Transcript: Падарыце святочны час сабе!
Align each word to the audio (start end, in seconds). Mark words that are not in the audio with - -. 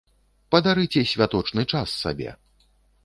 Падарыце 0.53 1.03
святочны 1.13 1.67
час 1.75 1.95
сабе! 2.07 2.29